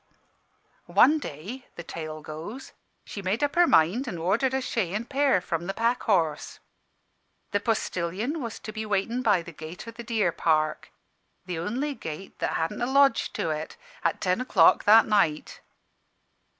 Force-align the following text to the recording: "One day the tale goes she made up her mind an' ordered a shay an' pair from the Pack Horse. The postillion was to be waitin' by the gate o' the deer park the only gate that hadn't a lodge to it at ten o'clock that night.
"One 0.87 1.19
day 1.19 1.67
the 1.75 1.83
tale 1.83 2.23
goes 2.23 2.73
she 3.05 3.21
made 3.21 3.43
up 3.43 3.53
her 3.53 3.67
mind 3.67 4.07
an' 4.07 4.17
ordered 4.17 4.55
a 4.55 4.59
shay 4.59 4.95
an' 4.95 5.05
pair 5.05 5.39
from 5.41 5.67
the 5.67 5.75
Pack 5.75 6.01
Horse. 6.01 6.57
The 7.51 7.59
postillion 7.59 8.41
was 8.41 8.57
to 8.61 8.71
be 8.73 8.83
waitin' 8.83 9.21
by 9.21 9.43
the 9.43 9.51
gate 9.51 9.87
o' 9.87 9.91
the 9.91 10.01
deer 10.01 10.31
park 10.31 10.91
the 11.45 11.59
only 11.59 11.93
gate 11.93 12.39
that 12.39 12.53
hadn't 12.53 12.81
a 12.81 12.87
lodge 12.91 13.31
to 13.33 13.51
it 13.51 13.77
at 14.03 14.19
ten 14.21 14.41
o'clock 14.41 14.85
that 14.85 15.05
night. 15.05 15.61